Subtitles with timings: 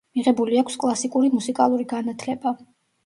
[0.17, 2.59] მიღებული აქვს კლასიკური მუსიკალური განათლება.